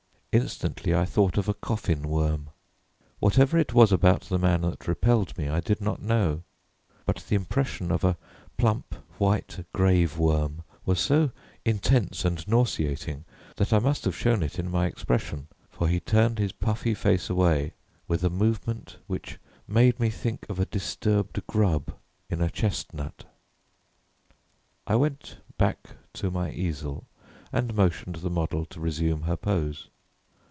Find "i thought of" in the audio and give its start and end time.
0.95-1.49